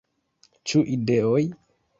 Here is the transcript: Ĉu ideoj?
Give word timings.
Ĉu 0.71 0.81
ideoj? 0.95 1.47